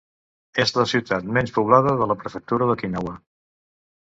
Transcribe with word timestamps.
És 0.63 0.71
la 0.77 0.85
ciutat 0.93 1.27
menys 1.37 1.53
poblada 1.59 1.93
de 2.01 2.07
la 2.13 2.17
prefectura 2.25 2.71
d'Okinawa. 2.71 3.15